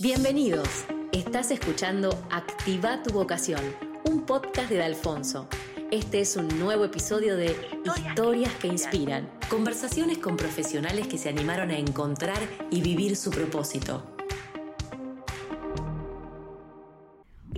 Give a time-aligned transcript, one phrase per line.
[0.00, 0.86] Bienvenidos.
[1.12, 3.60] Estás escuchando Activa tu vocación,
[4.04, 5.48] un podcast de Alfonso.
[5.92, 9.30] Este es un nuevo episodio de Historias que inspiran.
[9.48, 12.40] Conversaciones con profesionales que se animaron a encontrar
[12.72, 14.04] y vivir su propósito.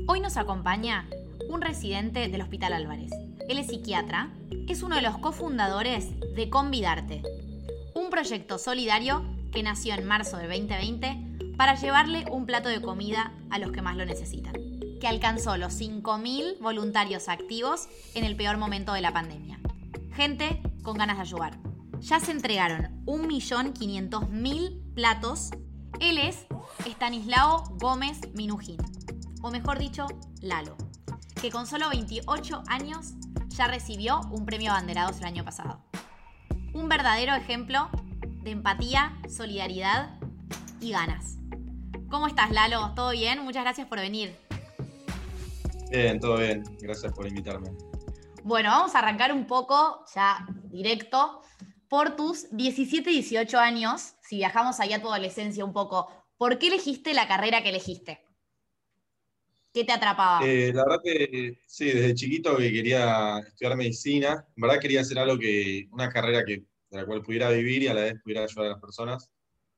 [0.06, 1.08] Hoy nos acompaña
[1.48, 3.12] un residente del Hospital Álvarez.
[3.48, 4.30] Él es psiquiatra,
[4.68, 7.22] es uno de los cofundadores de Convidarte,
[7.94, 11.25] un proyecto solidario que nació en marzo del 2020
[11.56, 14.54] para llevarle un plato de comida a los que más lo necesitan,
[15.00, 19.58] que alcanzó los 5.000 voluntarios activos en el peor momento de la pandemia.
[20.14, 21.58] Gente con ganas de ayudar.
[22.00, 25.50] Ya se entregaron 1.500.000 platos.
[26.00, 26.46] Él es
[26.86, 28.76] Estanislao Gómez Minujín,
[29.42, 30.06] o mejor dicho,
[30.42, 30.76] Lalo,
[31.40, 33.14] que con solo 28 años
[33.48, 35.80] ya recibió un premio Banderados el año pasado.
[36.74, 37.88] Un verdadero ejemplo
[38.42, 40.18] de empatía, solidaridad
[40.80, 41.35] y ganas.
[42.16, 42.92] ¿Cómo estás, Lalo?
[42.96, 43.40] ¿Todo bien?
[43.40, 44.34] Muchas gracias por venir.
[45.90, 46.64] Bien, todo bien.
[46.80, 47.68] Gracias por invitarme.
[48.42, 51.42] Bueno, vamos a arrancar un poco ya directo
[51.90, 56.08] por tus 17, 18 años, si viajamos allá a tu adolescencia un poco.
[56.38, 58.24] ¿Por qué elegiste la carrera que elegiste?
[59.74, 60.40] ¿Qué te atrapaba?
[60.42, 65.18] Eh, la verdad que sí, desde chiquito que quería estudiar medicina, en verdad quería hacer
[65.18, 68.44] algo que, una carrera que, de la cual pudiera vivir y a la vez pudiera
[68.44, 69.30] ayudar a las personas.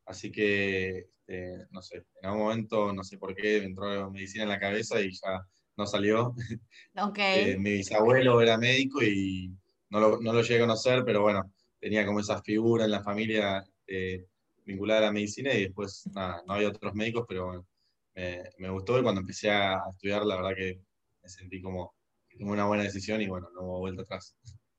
[0.08, 4.44] Así que, este, no sé, en algún momento, no sé por qué, me entró medicina
[4.44, 6.34] en la cabeza y ya no salió.
[6.96, 7.18] Ok.
[7.18, 9.54] Eh, mi bisabuelo era médico y
[9.90, 13.02] no lo, no lo llegué a conocer, pero bueno, tenía como esa figura en la
[13.02, 14.24] familia eh,
[14.64, 17.66] vinculada a la medicina y después, nada, no había otros médicos, pero bueno,
[18.14, 20.80] me, me gustó y cuando empecé a estudiar, la verdad que
[21.22, 21.94] me sentí como,
[22.38, 24.34] como una buena decisión y bueno, no hubo vuelta atrás.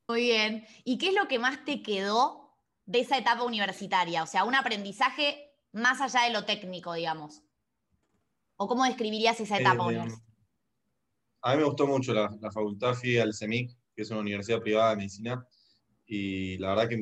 [0.08, 0.66] Muy bien.
[0.84, 2.49] ¿Y qué es lo que más te quedó
[2.86, 4.22] de esa etapa universitaria?
[4.22, 7.42] O sea, un aprendizaje más allá de lo técnico, digamos.
[8.56, 10.26] ¿O cómo describirías esa etapa Eh, universitaria?
[11.42, 14.60] A mí me gustó mucho la, la facultad, fui al CEMIC, que es una universidad
[14.60, 15.46] privada de medicina,
[16.04, 16.96] y la verdad que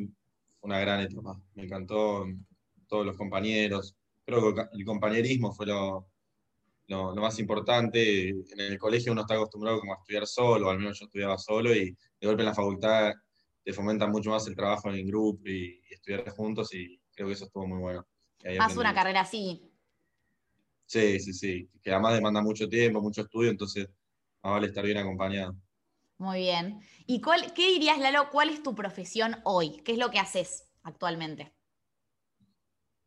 [0.61, 1.41] fue una gran etapa.
[1.55, 2.25] Me encantó
[2.87, 3.97] todos los compañeros.
[4.25, 6.09] Creo que el compañerismo fue lo,
[6.87, 8.29] lo, lo más importante.
[8.29, 11.75] En el colegio uno está acostumbrado como a estudiar solo, al menos yo estudiaba solo,
[11.75, 13.13] y de golpe en la facultad
[13.69, 17.35] te fomentan mucho más el trabajo en grupo y, y estudiar juntos, y creo que
[17.35, 18.09] eso estuvo muy bueno.
[18.57, 19.71] Más una carrera así.
[20.87, 23.87] Sí, sí, sí, que además demanda mucho tiempo, mucho estudio, entonces
[24.43, 25.55] más vale estar bien acompañado.
[26.17, 26.81] Muy bien.
[27.05, 29.83] ¿Y cuál, qué dirías, Lalo, cuál es tu profesión hoy?
[29.85, 31.53] ¿Qué es lo que haces actualmente?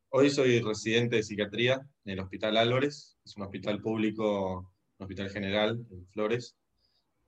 [0.09, 5.31] Hoy soy residente de psiquiatría en el Hospital Álvarez, es un hospital público, un hospital
[5.31, 6.55] general en Flores,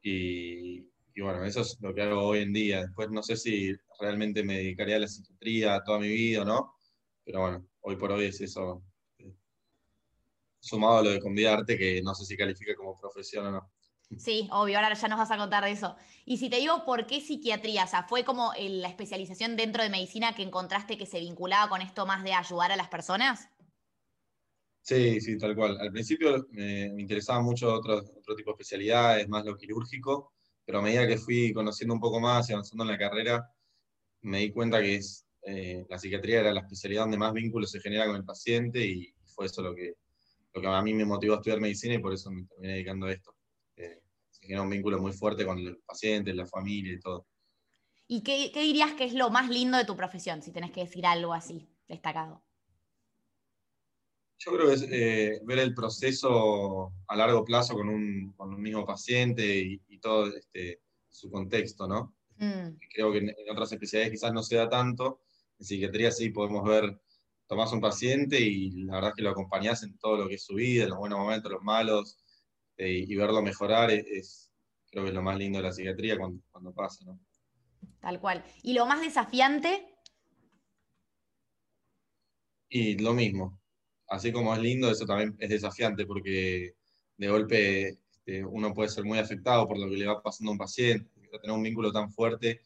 [0.03, 2.81] y, y bueno, eso es lo que hago hoy en día.
[2.81, 6.75] Después no sé si realmente me dedicaría a la psiquiatría toda mi vida o no,
[7.24, 8.84] pero bueno, hoy por hoy es eso,
[9.18, 9.35] eh,
[10.59, 13.72] sumado a lo de convidarte, que no sé si califica como profesión o no.
[14.18, 15.96] Sí, obvio, ahora ya nos vas a contar de eso.
[16.25, 19.90] Y si te digo por qué psiquiatría, o sea, ¿fue como la especialización dentro de
[19.90, 23.50] medicina que encontraste que se vinculaba con esto más de ayudar a las personas?
[24.81, 25.78] Sí, sí, tal cual.
[25.79, 30.34] Al principio me, me interesaba mucho otro, otro tipo de especialidades, más lo quirúrgico,
[30.66, 33.50] pero a medida que fui conociendo un poco más y avanzando en la carrera,
[34.22, 37.79] me di cuenta que es, eh, la psiquiatría era la especialidad donde más vínculo se
[37.79, 39.96] genera con el paciente y fue eso lo que,
[40.53, 43.07] lo que a mí me motivó a estudiar medicina y por eso me terminé dedicando
[43.07, 43.35] a esto.
[43.75, 47.28] Eh, se genera un vínculo muy fuerte con el paciente, la familia y todo.
[48.07, 50.81] ¿Y qué, qué dirías que es lo más lindo de tu profesión, si tenés que
[50.81, 52.44] decir algo así, destacado?
[54.38, 58.62] Yo creo que es eh, ver el proceso a largo plazo con un, con un
[58.62, 62.16] mismo paciente y todo este, su contexto, ¿no?
[62.38, 65.22] Mm, Creo que en, en otras especialidades quizás no se da tanto.
[65.59, 67.02] En psiquiatría sí podemos ver,
[67.47, 70.44] tomás un paciente y la verdad es que lo acompañás en todo lo que es
[70.46, 72.19] su vida, en los buenos momentos, los malos,
[72.78, 74.52] eh, y verlo mejorar es, es-
[74.91, 77.20] creo que es lo más lindo de la psiquiatría cuando, cuando pasa, ¿no?
[78.02, 78.44] tal cual.
[78.62, 79.88] ¿Y lo más desafiante?
[82.70, 83.62] Y lo mismo,
[84.08, 86.73] así como es lindo, eso también es desafiante porque
[87.17, 90.53] de golpe este, uno puede ser muy afectado por lo que le va pasando a
[90.53, 91.09] un paciente,
[91.41, 92.61] tener un vínculo tan fuerte,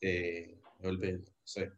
[0.00, 1.72] de golpe, no sé,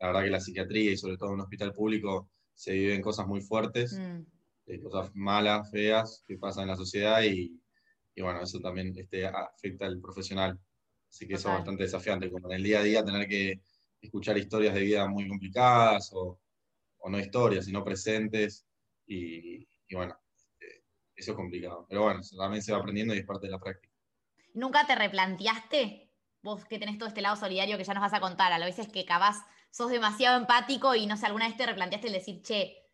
[0.00, 3.26] la verdad que la psiquiatría y sobre todo en un hospital público se viven cosas
[3.26, 4.24] muy fuertes, Mm,
[4.66, 7.60] eh, cosas malas, feas que pasan en la sociedad y,
[8.14, 10.58] y bueno, eso también este, afecta al profesional.
[11.10, 11.58] Así que eso es Total.
[11.58, 13.60] bastante desafiante, como en el día a día tener que
[14.00, 16.40] escuchar historias de vida muy complicadas o,
[16.98, 18.66] o no historias, sino presentes
[19.06, 20.23] y, y bueno, este,
[21.16, 21.86] eso es complicado.
[21.88, 23.92] Pero bueno, eso también se va aprendiendo y es parte de la práctica.
[24.54, 26.10] ¿Nunca te replanteaste?
[26.42, 28.88] Vos que tenés todo este lado solidario que ya nos vas a contar, a veces
[28.88, 32.84] que capaz sos demasiado empático y no sé, alguna vez te replanteaste el decir, che,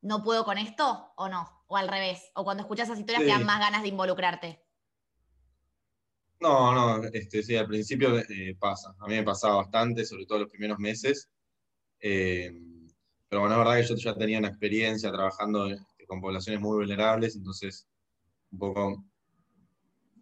[0.00, 1.64] no puedo con esto o no?
[1.66, 4.62] O al revés, o cuando escuchas esas historias te dan más ganas de involucrarte.
[6.40, 8.94] No, no, este, sí, al principio eh, pasa.
[8.98, 11.30] A mí me pasaba bastante, sobre todo los primeros meses.
[12.00, 12.52] Eh,
[13.28, 15.68] pero bueno, es verdad que yo ya tenía una experiencia trabajando
[16.06, 17.86] con poblaciones muy vulnerables, entonces
[18.52, 19.04] un poco...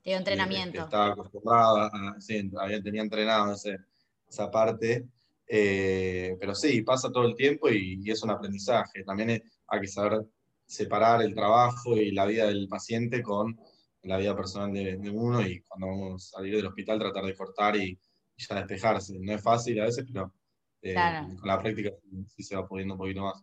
[0.02, 0.80] Te dio entrenamiento.
[0.80, 2.50] Eh, estaba acostumbrada, sí,
[2.82, 5.06] tenía entrenado esa parte.
[5.46, 9.04] pero sí, pasa todo el tiempo y, y es un aprendizaje.
[9.04, 10.26] También hay que saber
[10.66, 13.58] separar el trabajo y la vida del paciente con
[14.02, 17.76] la vida personal de, uno y cuando vamos a salir del hospital tratar de cortar
[17.76, 17.98] y,
[18.36, 19.18] ya despejarse.
[19.20, 20.34] No es fácil a veces, pero
[20.80, 20.94] eh,
[21.38, 21.90] con la práctica
[22.26, 23.40] sí se va pudiendo un poquito más.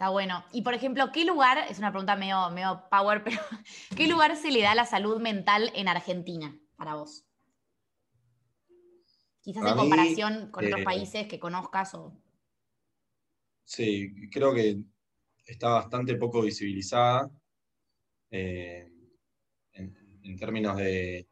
[0.00, 0.42] Está bueno.
[0.50, 3.36] Y por ejemplo, ¿qué lugar, es una pregunta medio, medio power, pero
[3.94, 7.26] ¿qué lugar se le da a la salud mental en Argentina para vos?
[9.42, 12.18] Quizás en comparación con otros eh, países que conozcas o...
[13.62, 14.78] Sí, creo que
[15.44, 17.30] está bastante poco visibilizada.
[18.30, 18.90] Eh,
[19.74, 21.28] en términos de,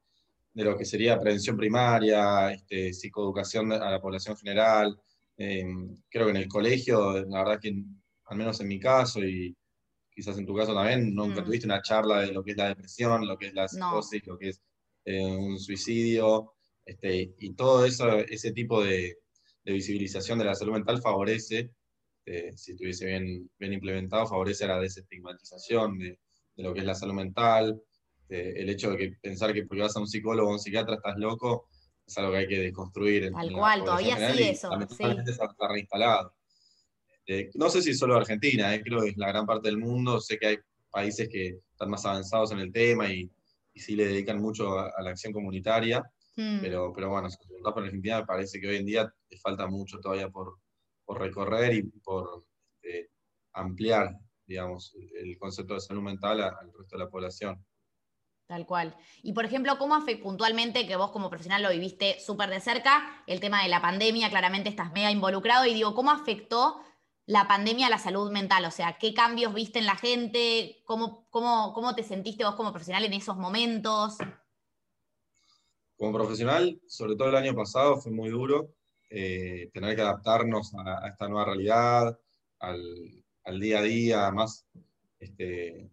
[0.52, 5.00] lo que sería prevención primaria, este, psicoeducación a la población general.
[5.38, 5.64] Eh,
[6.10, 7.82] creo que en el colegio, la verdad que
[8.28, 9.56] al menos en mi caso y
[10.10, 11.44] quizás en tu caso también, nunca mm.
[11.44, 14.38] tuviste una charla de lo que es la depresión, lo que es la psicosis, lo
[14.38, 14.60] que es
[15.04, 16.54] eh, un suicidio,
[16.84, 19.18] este, y todo eso, ese tipo de,
[19.64, 21.72] visibilización de la salud mental favorece,
[22.24, 26.18] eh, si estuviese bien, bien implementado, favorece la desestigmatización de,
[26.56, 27.82] de lo que es la salud mental,
[28.28, 30.96] este, el hecho de que pensar que porque vas a un psicólogo o un psiquiatra
[30.96, 31.68] estás loco
[32.06, 33.32] es algo que hay que desconstruir.
[33.32, 34.70] Tal cual, todavía sí eso.
[34.88, 35.04] Sí.
[35.26, 36.34] está reinstalado.
[37.28, 40.18] Este, no sé si solo Argentina, eh, creo que es la gran parte del mundo.
[40.18, 40.58] Sé que hay
[40.90, 43.30] países que están más avanzados en el tema y,
[43.74, 46.02] y sí le dedican mucho a, la acción comunitaria.
[46.36, 46.60] Hmm.
[46.62, 49.66] Pero, pero bueno, si preguntas por Argentina, me parece que hoy en día le falta
[49.66, 50.58] mucho todavía por,
[51.04, 52.46] por recorrer y por
[52.80, 53.10] este,
[53.52, 54.16] ampliar,
[54.46, 57.62] digamos, el concepto de salud mental al resto de la población.
[58.46, 58.96] Tal cual.
[59.22, 63.22] Y por ejemplo, ¿cómo afectó puntualmente, que vos como profesional lo viviste súper de cerca,
[63.26, 66.80] el tema de la pandemia, claramente estás mega involucrado, y digo, ¿cómo afectó
[67.28, 68.64] la pandemia a la salud mental?
[68.64, 70.80] O sea, ¿qué cambios viste en la gente?
[70.84, 74.16] ¿Cómo, cómo, cómo te sentiste vos como profesional en esos momentos?
[75.98, 78.70] Como profesional, sobre todo el año pasado, fue muy duro
[79.10, 82.18] eh, tener que adaptarnos a, esta nueva realidad,
[82.60, 84.66] al, día a día, más,
[85.20, 85.90] este,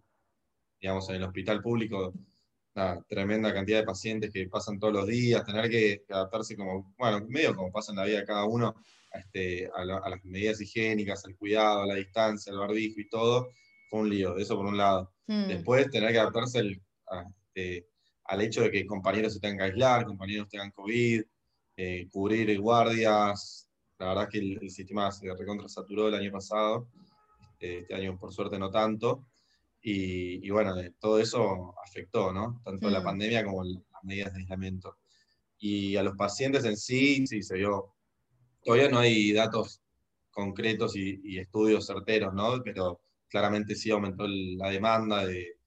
[0.80, 2.14] digamos, en el hospital público
[2.76, 7.26] una tremenda cantidad de pacientes que pasan todos los días, tener que, adaptarse como, bueno,
[7.28, 8.76] medio como pasa en la vida de cada uno,
[9.14, 13.50] a, este, a, las medidas higiénicas, al cuidado, a la distancia, al barbijo y todo,
[13.90, 15.14] fue un lío, eso por un lado.
[15.28, 15.48] Hmm.
[15.48, 16.82] Después tener que adaptarse
[17.48, 17.88] este,
[18.26, 21.22] al hecho de que compañeros se tengan que aislar, compañeros tengan COVID,
[21.78, 23.70] eh, cubrir guardias,
[24.00, 26.90] la verdad es que el, sistema se recontra saturó el año pasado,
[27.54, 29.26] este, este año por suerte no tanto,
[29.88, 32.60] y, bueno, todo eso afectó, ¿no?
[32.66, 34.98] Tanto la pandemia como las medidas de aislamiento.
[35.60, 37.94] Y a los pacientes en sí, sí se vio.
[38.64, 39.84] Todavía no hay datos
[40.32, 42.64] concretos y, estudios certeros, ¿no?
[42.64, 45.60] Pero claramente sí aumentó la demanda de,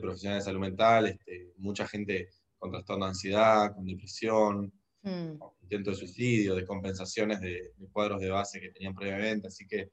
[0.00, 4.72] profesionales de salud mental, este, mucha gente con trastorno de ansiedad, con depresión,
[5.02, 5.32] mm.
[5.60, 9.90] intento de suicidio, de compensaciones de, cuadros de base que tenían previamente, así que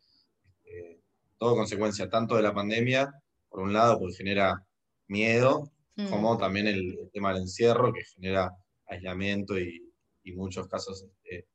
[0.63, 1.01] este,
[1.37, 3.13] todo consecuencia tanto de la pandemia
[3.53, 4.65] por un lado, porque genera
[5.07, 6.09] miedo, mm.
[6.09, 8.51] como también el, tema del encierro, que genera
[8.87, 9.93] aislamiento y,
[10.23, 11.47] en muchos casos, este,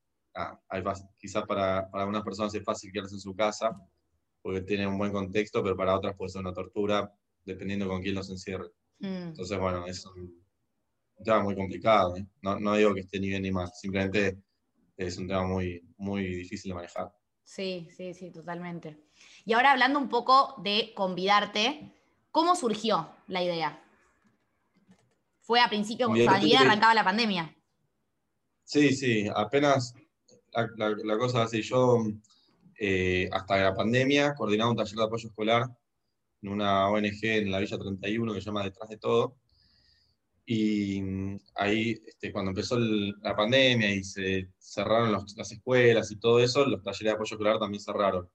[1.17, 3.76] quizás para, para algunas personas es fácil quedarse en su casa,
[4.40, 7.12] porque tiene un buen contexto, pero para otras puede ser una tortura,
[7.45, 8.69] dependiendo con quién los encierre.
[9.00, 9.31] Mm.
[9.31, 10.40] Entonces, bueno, es un,
[11.25, 12.17] tema muy complicado.
[12.17, 12.25] ¿eh?
[12.43, 14.38] No, no, digo que esté ni bien ni mal, simplemente
[14.97, 17.12] es un tema muy, muy difícil de manejar.
[17.49, 18.99] Sí, sí, sí, totalmente.
[19.47, 21.95] Y ahora hablando un poco de convidarte,
[22.31, 23.83] ¿cómo surgió la idea?
[25.40, 27.57] ¿Fue a principio, cuando arrancaba la pandemia?
[28.64, 29.95] Sí, sí, apenas
[30.76, 32.05] la, cosa así, yo
[32.78, 35.71] eh, hasta la pandemia coordinaba un taller de apoyo escolar
[36.43, 39.37] en una ONG en la Villa 31 que se llama Detrás de Todo.
[40.50, 46.40] Y mm, ahí, este, cuando empezó la pandemia y se cerraron las escuelas y todo
[46.40, 48.28] eso, los talleres de apoyo escolar también cerraron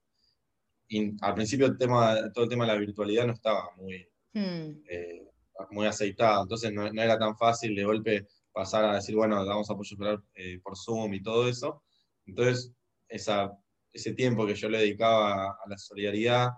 [1.20, 4.84] al principio el tema, todo el tema de la virtualidad no estaba muy, hmm.
[4.88, 5.28] eh,
[5.70, 9.96] muy aceitado, entonces no, era tan fácil de golpe pasar a decir, bueno, damos apoyo
[10.34, 11.82] eh, por Zoom y todo eso.
[12.26, 12.72] Entonces,
[13.08, 13.50] esa,
[13.92, 16.50] ese tiempo que yo le dedicaba a la solidaridad,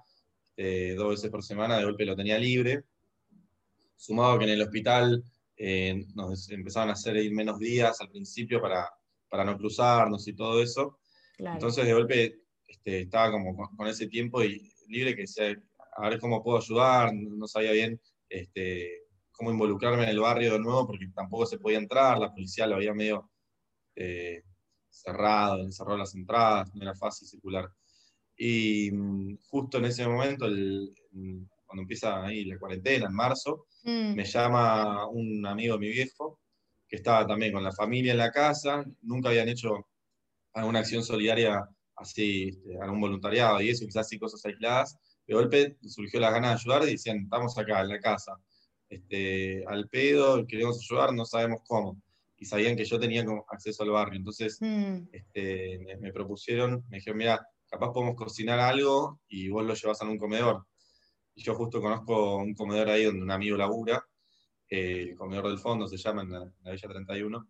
[0.56, 2.84] eh, dos veces por semana, de golpe lo tenía libre,
[3.94, 5.24] sumado que en el hospital
[6.14, 8.88] nos empezaban a hacer ir menos días al principio para,
[9.28, 10.98] para no cruzarnos y todo eso.
[11.38, 15.54] Entonces, de golpe este, estaba como con, ese tiempo y libre que decía,
[15.96, 20.60] a ver cómo puedo ayudar, no sabía bien este, cómo involucrarme en el barrio de
[20.60, 23.30] nuevo, porque tampoco se podía entrar, la policía lo había medio
[23.94, 24.42] eh,
[24.88, 27.70] cerrado, cerró las entradas, no era fácil circular.
[28.36, 34.14] Y mm, justo en ese momento, cuando empieza ahí la cuarentena, en marzo, mm.
[34.14, 36.40] me llama un amigo de mi viejo,
[36.88, 39.88] que estaba también con la familia en la casa, nunca habían hecho
[40.52, 44.98] alguna acción solidaria así, este, algún voluntariado y eso, quizás así cosas aisladas.
[45.26, 48.38] De golpe surgió la ganas de ayudar y decían, estamos acá en la casa,
[48.88, 52.00] este, al pedo, queremos ayudar, no sabemos cómo.
[52.38, 54.18] Y sabían que yo tenía acceso al barrio.
[54.18, 55.08] Entonces mm.
[55.10, 60.04] este, me, propusieron, me dijeron, mira, capaz podemos cocinar algo y vos lo llevas a
[60.04, 60.66] un comedor.
[61.36, 64.04] Y yo justo conozco un comedor ahí donde un amigo labura,
[64.68, 67.48] el comedor del fondo se llama en la, Villa 31.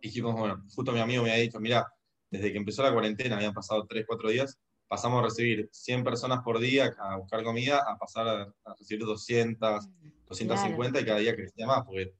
[0.00, 1.86] Y dijimos, bueno, justo mi amigo me había dicho, mira,
[2.28, 6.42] desde que empezó la cuarentena, habían pasado 3, 4 días, pasamos a recibir 100 personas
[6.42, 9.88] por día a buscar comida, a pasar a, recibir 200,
[10.26, 12.12] 250 y cada día crecía más, porque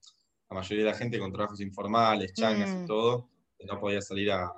[0.49, 2.87] la mayoría de la gente con trabajos informales, changas y mm.
[2.87, 3.29] todo,
[3.67, 4.53] no podía salir a,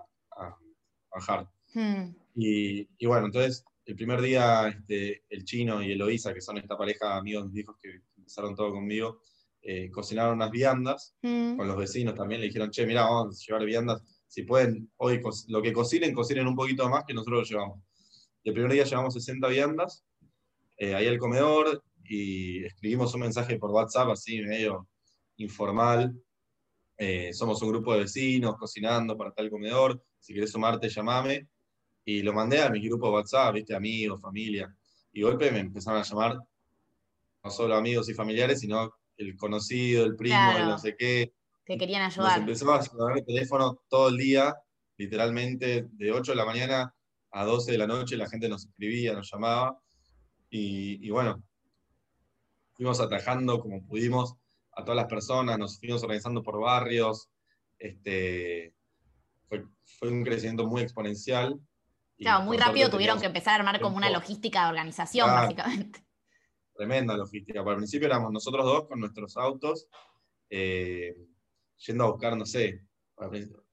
[1.10, 1.48] bajar.
[1.72, 2.14] Mm.
[2.34, 7.06] Y, bueno, entonces el primer día este, el chino y Eloisa, que son esta pareja
[7.08, 9.20] de amigos hijos que empezaron todo conmigo,
[9.62, 11.56] eh, cocinaron unas viandas mm.
[11.56, 15.22] con los vecinos también, le dijeron, che, mira, vamos a llevar viandas, si pueden, hoy
[15.48, 17.80] lo que cocinen, cocinen un poquito más que nosotros lo llevamos.
[18.42, 20.04] El primer día llevamos 60 viandas,
[20.76, 24.88] eh, ahí al comedor, y escribimos un mensaje por WhatsApp, así medio
[25.36, 26.14] informal.
[26.98, 31.48] Eh, somos un grupo de vecinos cocinando para tal comedor, si querés sumarte, llamame.
[32.08, 34.72] Y lo mandé a mi grupo de WhatsApp, viste, amigos, familia.
[35.12, 36.38] Y golpe me empezaron a llamar,
[37.42, 41.32] no solo amigos y familiares, sino el conocido, el primo, el no sé qué.
[41.64, 42.38] Que querían ayudar.
[42.38, 44.54] Nos empezó a sonar el teléfono todo el día,
[44.96, 46.94] literalmente de 8 de la mañana
[47.32, 49.76] a 12 de la noche, la gente nos escribía, nos llamaba.
[50.48, 51.42] Y, bueno,
[52.74, 54.36] fuimos atajando como pudimos
[54.76, 57.28] a todas las personas, nos fuimos organizando por barrios.
[57.80, 58.72] Este,
[59.48, 59.64] fue,
[59.98, 61.60] fue un crecimiento muy exponencial.
[62.18, 66.04] Claro, muy rápido tuvieron que empezar a armar como una logística de organización, básicamente.
[66.74, 67.60] Tremenda logística.
[67.62, 69.88] Para el principio éramos nosotros dos con nuestros autos,
[70.50, 71.14] eh,
[71.78, 72.82] yendo a buscar, no sé,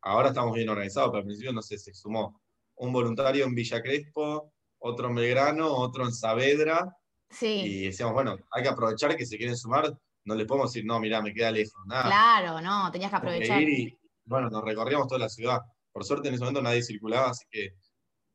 [0.02, 2.42] ahora estamos bien organizados, pero al principio, no sé, se sumó
[2.76, 6.96] un voluntario en Villa Crespo, otro en Belgrano, otro en Saavedra.
[7.30, 7.62] Sí.
[7.66, 11.00] Y decíamos, bueno, hay que aprovechar que se quieren sumar, no les podemos decir, no,
[11.00, 12.06] mira, me queda lejos, nada.
[12.06, 13.62] Claro, no, tenías que aprovechar.
[13.62, 15.60] Y, bueno, nos recorríamos toda la ciudad.
[15.92, 17.76] Por suerte en ese momento nadie circulaba, así que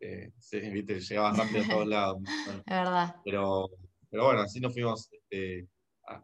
[0.01, 0.33] eh,
[0.73, 1.01] ¿viste?
[1.01, 2.19] llegaba rápido a todos lados.
[2.67, 3.17] es verdad.
[3.25, 3.69] Pero,
[4.11, 5.59] pero bueno, así nos fuimos este,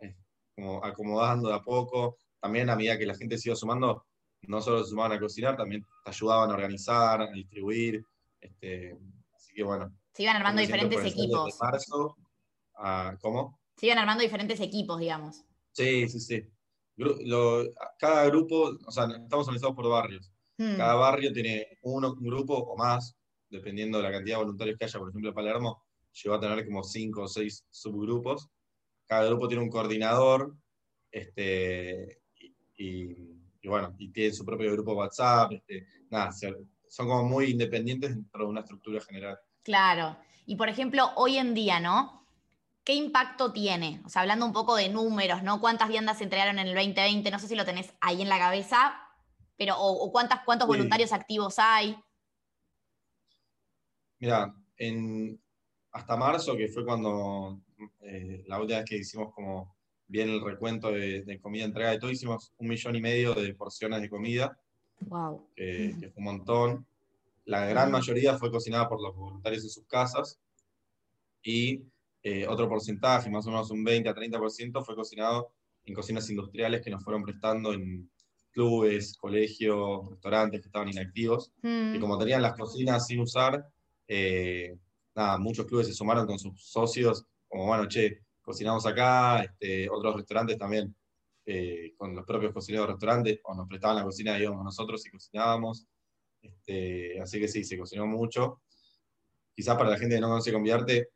[0.00, 0.16] eh,
[0.54, 2.18] como acomodando de a poco.
[2.40, 4.06] También a medida que la gente se iba sumando,
[4.42, 8.04] no solo se sumaban a cocinar, también te ayudaban a organizar, a distribuir.
[8.40, 8.96] Este,
[9.34, 9.90] así que bueno.
[10.12, 11.58] Se iban armando diferentes equipos.
[13.20, 13.58] ¿Cómo?
[13.76, 15.44] Se iban armando diferentes equipos, digamos.
[15.72, 16.42] Sí, sí, sí.
[17.98, 20.30] cada grupo, o sea, estamos organizados por barrios.
[20.56, 20.76] Hmm.
[20.76, 23.16] Cada barrio tiene uno, un grupo o más,
[23.54, 24.98] dependiendo de la cantidad de voluntarios que haya.
[24.98, 25.82] Por ejemplo, Palermo
[26.22, 28.48] llegó a tener como cinco o seis subgrupos.
[29.06, 30.54] Cada grupo tiene un coordinador
[31.10, 32.20] este,
[32.76, 33.34] y
[33.64, 38.44] y bueno, y tienen su propio grupo WhatsApp, este, nada, son como muy independientes dentro
[38.44, 39.38] de una estructura general.
[39.62, 40.18] Claro.
[40.44, 42.26] Y por ejemplo, hoy en día, ¿no?
[42.84, 44.02] ¿Qué impacto tiene?
[44.04, 45.62] O sea, hablando un poco de números, ¿no?
[45.62, 47.30] ¿Cuántas viandas se entregaron en el 2020?
[47.30, 49.00] No sé si lo tenés ahí en la cabeza,
[49.56, 51.96] pero o, cuántas, cuántos voluntarios activos hay.
[54.24, 55.38] Mira, en,
[55.92, 57.60] hasta marzo, que fue cuando
[58.00, 59.76] eh, la última vez que hicimos como
[60.06, 64.00] bien el recuento de, comida entregada y todo, hicimos un millón y medio de porciones
[64.00, 64.58] de comida,
[65.00, 65.46] wow.
[65.54, 66.86] que fue un montón.
[67.44, 70.40] La gran mayoría fue cocinada por los voluntarios en sus casas
[71.42, 71.82] y
[72.22, 75.52] eh, otro porcentaje, más o menos un 20 a 30%, fue cocinado
[75.84, 78.08] en cocinas industriales que nos fueron prestando en
[78.52, 81.52] clubes, colegios, restaurantes que estaban inactivos.
[81.62, 82.00] Y mm.
[82.00, 83.68] como tenían las cocinas sin usar,
[84.08, 84.76] eh,
[85.14, 90.16] nada, muchos clubes se sumaron con sus socios, como bueno, che, cocinamos acá, este, otros
[90.16, 90.94] restaurantes también,
[91.46, 95.10] eh, con los propios cocineros de restaurantes, o nos prestaban la cocina, íbamos nosotros y
[95.10, 95.86] cocinábamos.
[96.40, 98.60] Este, así que sí, se cocinó mucho.
[99.54, 101.08] Quizás para la gente que no conoce Conviarte,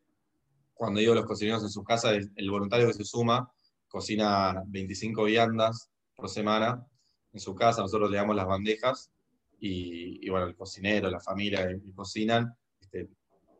[0.78, 3.50] cuando digo los cocineros en sus casas, el, voluntario que se suma
[3.88, 6.86] cocina 25 viandas por semana
[7.32, 9.10] en su casa, nosotros le damos las bandejas
[9.58, 12.54] y, bueno, el cocinero, la familia que cocinan,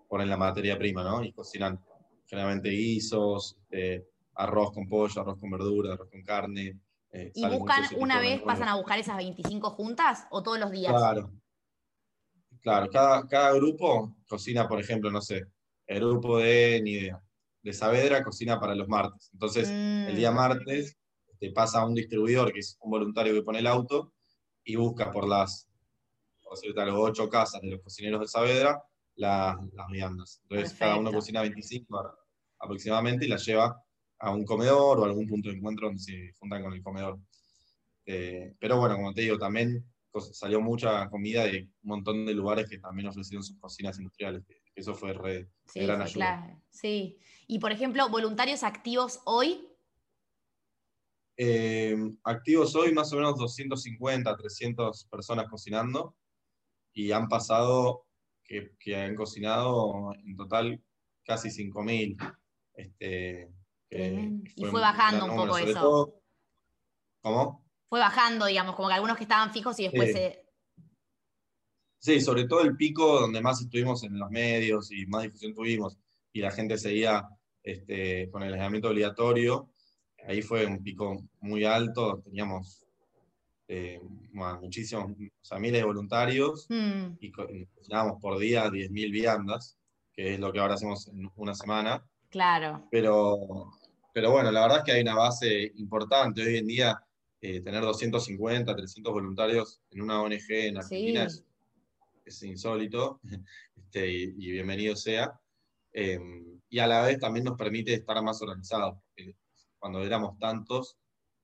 [0.09, 1.23] ponen la materia prima, ¿no?
[1.23, 1.79] Y cocinan
[2.27, 6.81] generalmente guisos, eh, arroz con pollo, arroz con verdura, arroz con carne.
[7.13, 10.93] Eh, ¿Y buscan una vez, pasan a buscar esas 25 juntas o todos los días?
[10.93, 11.31] Claro.
[12.61, 15.47] Claro, cada, cada grupo cocina, por ejemplo, no sé,
[15.87, 17.23] el grupo de ni idea,
[17.63, 19.31] de Saavedra cocina para los martes.
[19.33, 20.35] Entonces, el día mm.
[20.35, 20.99] martes
[21.39, 24.13] te pasa a un distribuidor, que es un voluntario que pone el auto,
[24.65, 25.69] y busca por las,
[26.43, 28.83] por decirte algo, ocho casas de los cocineros de Saavedra
[29.19, 29.59] las
[29.91, 30.41] viandas.
[30.49, 32.19] Entonces, cada uno cocina 25
[32.61, 33.83] aproximadamente y las lleva
[34.21, 37.19] a un comedor o a algún punto de encuentro donde se juntan con el comedor.
[38.07, 39.85] Eh, pero bueno, como te digo, también
[40.33, 44.43] salió mucha comida de un montón de lugares que también ofrecieron sus cocinas industriales.
[44.75, 46.61] Eso fue re, sí, gran ayuda.
[46.71, 47.19] Sí.
[47.47, 49.69] Y por ejemplo, voluntarios activos hoy.
[51.37, 56.17] Eh, activos hoy más o menos 250, 300 personas cocinando
[56.93, 58.08] y han pasado
[58.49, 60.83] que, han cocinado en total
[61.25, 62.17] casi 5.000.
[62.75, 63.51] Este,
[63.91, 66.15] y fue bajando un poco eso.
[67.21, 67.65] ¿Cómo?
[67.89, 70.45] Fue bajando, digamos, como que algunos que estaban fijos y después se...
[72.01, 75.99] Sí, sobre todo el pico donde más estuvimos en los medios y más difusión tuvimos
[76.33, 77.29] y la gente seguía
[77.63, 79.71] este, con el aislamiento obligatorio,
[80.27, 82.88] ahí fue un pico muy alto, teníamos
[83.69, 84.01] eh,
[84.33, 87.19] muchísimos, o sea, miles de voluntarios mm.
[87.21, 89.77] y cocinábamos por día 10.000 viandas,
[90.13, 92.03] que es lo que ahora hacemos en una semana.
[92.31, 92.89] Claro.
[92.91, 93.71] Pero,
[94.15, 96.43] pero bueno, la verdad es que hay una base importante.
[96.43, 96.99] Hoy en día,
[97.43, 101.27] eh, tener 250, 300 voluntarios en una ONG en Argentina
[102.25, 103.21] es, insólito
[103.77, 105.39] este, y, bienvenido sea.
[105.93, 108.99] Em, y a la vez también nos permite estar más organizados.
[109.79, 110.97] Cuando éramos tantos,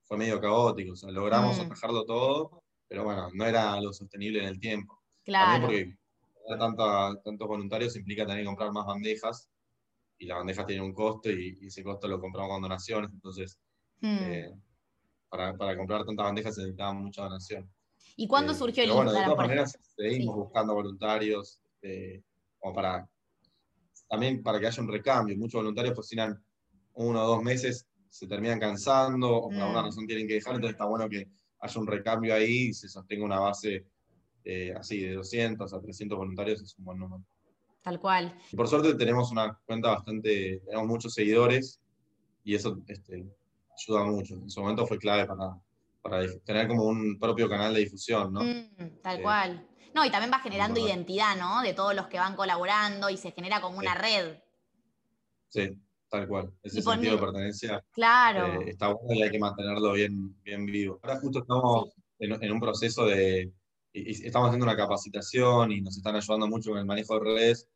[0.04, 0.92] fue medio caótico.
[0.92, 1.60] O sea, logramos mm.
[1.62, 5.02] atajarlo todo, pero bueno, no era lo sostenible en el tiempo.
[5.24, 5.62] Claro.
[5.62, 5.98] También
[6.46, 9.48] porque tantos voluntarios implica tener que comprar más bandejas
[10.18, 13.58] y la bandeja tiene un costo y, ese costo lo compramos con donaciones, entonces
[14.00, 14.18] hmm.
[14.20, 14.52] eh,
[15.28, 17.68] para, para, comprar tantas bandejas se necesitaba mucha donación.
[18.16, 22.22] ¿Y cuándo eh, surgió el Bueno, de todas maneras seguimos buscando voluntarios, este,
[22.58, 23.08] como para,
[24.08, 25.36] también para que haya un recambio.
[25.36, 26.42] Muchos voluntarios cocinan
[26.94, 29.86] uno o dos meses, se terminan cansando, o por alguna hmm.
[29.86, 33.24] razón tienen que dejar, entonces está bueno que haya un recambio ahí y se sostenga
[33.24, 33.84] una base
[34.44, 37.24] eh, así de 200 a 300 voluntarios, es un buen número.
[37.82, 38.38] Tal cual.
[38.52, 41.80] Y por suerte tenemos una cuenta bastante, tenemos muchos seguidores
[42.44, 43.26] y eso este,
[43.76, 44.34] ayuda mucho.
[44.34, 45.58] En su momento fue clave para,
[46.00, 48.44] para tener como un propio canal de difusión, ¿no?
[48.44, 49.68] Mm, tal cual.
[49.92, 51.62] No, y también va generando identidad, ¿no?
[51.62, 54.38] De todos los que van colaborando y se genera como una red.
[55.48, 55.80] Sí,
[56.18, 56.52] tal cual.
[56.62, 58.62] Ese sentido de pertenencia claro.
[58.62, 61.00] Eh, está bueno y hay que mantenerlo bien, bien vivo.
[61.02, 63.52] Ahora justo estamos en, un proceso de,
[63.92, 67.68] estamos haciendo una capacitación y nos están ayudando mucho con el manejo de redes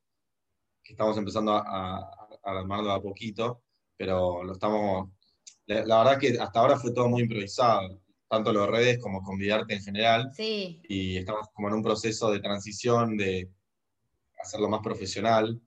[0.93, 3.63] estamos empezando a, a, armarlo a poquito,
[3.97, 5.11] pero lo estamos,
[5.67, 9.83] la, verdad que hasta ahora fue todo muy improvisado, tanto los redes como convidarte en
[9.83, 10.81] general, sí.
[10.89, 13.51] y estamos como en un proceso de transición de
[14.39, 15.61] hacerlo más profesional.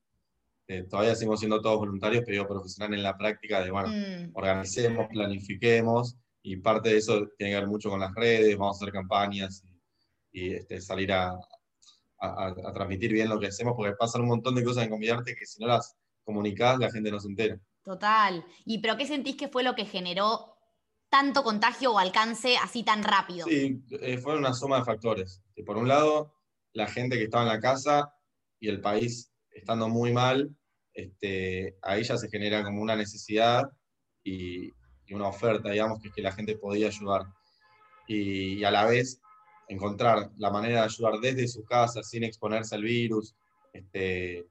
[0.71, 4.31] Eh, todavía seguimos siendo todos voluntarios, pero profesional en la práctica de, bueno, mm.
[4.33, 8.85] organicemos, planifiquemos, y parte de eso tiene que ver mucho con las redes, vamos a
[8.85, 9.65] hacer campañas
[10.31, 11.37] y, este, salir a,
[12.21, 15.45] a, transmitir bien lo que hacemos, porque pasan un montón de cosas en Convidarte que
[15.45, 17.59] si no las comunicás, la gente no se entera.
[17.83, 18.45] Total.
[18.63, 20.55] ¿Y pero qué sentís que fue lo que generó
[21.09, 23.45] tanto contagio o alcance así tan rápido?
[23.45, 25.41] Sí, eh, fue una suma de factores.
[25.65, 26.33] por un lado,
[26.71, 28.15] la gente que estaba en la casa
[28.57, 30.55] y el país estando muy mal,
[30.93, 33.63] este, ahí ya se genera como una necesidad
[34.23, 34.69] y,
[35.13, 37.23] una oferta, digamos, que, que la gente podía ayudar.
[38.07, 39.21] y, a la vez
[39.67, 43.35] encontrar la manera de ayudar desde su casa sin exponerse al virus,
[43.73, 44.45] este,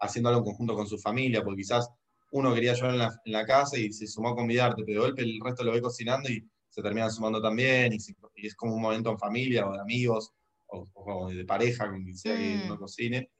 [0.00, 1.90] haciendo algo en conjunto con su familia, porque quizás
[2.30, 5.64] uno quería ayudar en la, casa y se sumó a convidarte, pero de el resto
[5.64, 7.98] lo ve cocinando y se termina sumando también, y,
[8.46, 10.32] es como un momento en familia o de amigos
[10.66, 12.62] o, de pareja, con quien sea que mm.
[12.64, 13.30] uno cocine.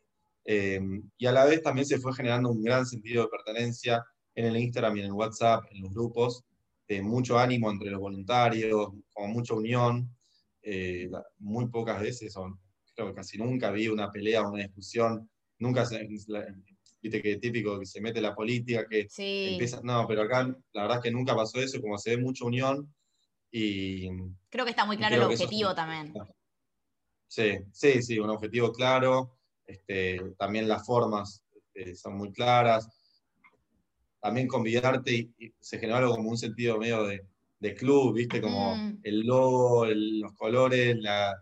[0.45, 4.47] Em, y a la vez también se fue generando un gran sentido de pertenencia en
[4.47, 6.45] el Instagram y en el WhatsApp, en los grupos,
[6.89, 10.15] de mucho ánimo entre los voluntarios, como mucha unión,
[10.63, 12.59] eh, muy pocas veces, o
[12.95, 15.29] creo que casi nunca vi una pelea o una discusión,
[15.59, 20.45] nunca se, viste que típico que se mete la política, que empieza, no, pero acá
[20.73, 22.93] la verdad es que nunca pasó eso, como se ve mucha unión
[23.51, 24.09] y...
[24.51, 26.13] Creo que está muy claro el objetivo también.
[27.27, 32.89] Sí, sí, sí, un objetivo claro, este, también las formas este, son muy claras,
[34.21, 37.27] también convidarte y, se generó algo como un sentido medio de,
[37.63, 38.41] de club, ¿viste?
[38.41, 39.01] Como mm.
[39.05, 41.37] el logo, los colores, la,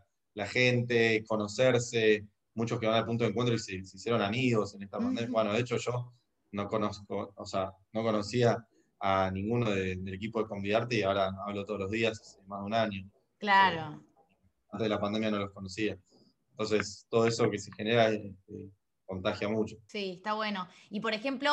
[0.46, 4.98] gente, conocerse, muchos que van al punto de encuentro y se, hicieron amigos en esta
[4.98, 5.30] pandemia.
[5.30, 6.12] Bueno, de hecho yo
[6.52, 8.66] no conozco, o sea, no conocía
[9.00, 12.66] a ninguno del equipo de Convidarte y ahora hablo todos los días, hace más de
[12.66, 13.10] un año.
[13.38, 13.96] Claro.
[13.96, 14.10] Eh,
[14.72, 15.98] antes de la pandemia no los conocía.
[16.60, 18.70] Entonces, todo eso que se genera este,
[19.06, 19.76] contagia mucho.
[19.86, 20.68] Sí, está bueno.
[20.90, 21.50] Y por ejemplo,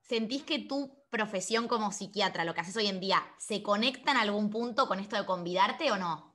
[0.00, 4.16] ¿sentís que tu profesión como psiquiatra, lo que haces hoy en día, se conecta en
[4.16, 6.34] algún punto con esto de convidarte o no?